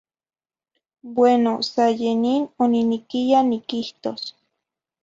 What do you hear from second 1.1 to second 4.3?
Bueno sa ye nin oniniquiya niquihtos.